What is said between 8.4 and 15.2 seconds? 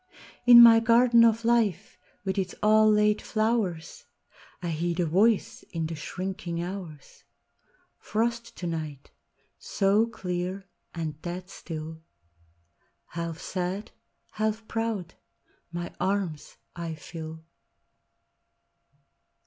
to night—so clear and dead still" …Half sad, half proud,